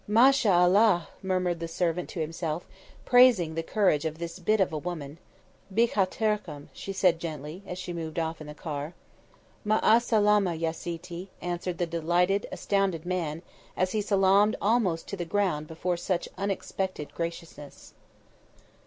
[0.07, 2.65] "Ma sha Allah!" murmured the servant to himself,
[3.05, 5.19] praising the courage of this bit of a woman.
[5.71, 8.95] "Bikhatirkum," she said gently, as she moved off in the car.
[9.63, 13.43] "Ma'a s salamah ya sitti," answered the delighted, astounded man
[13.77, 17.93] as he salaamed almost to the ground before such unexpected graciousness.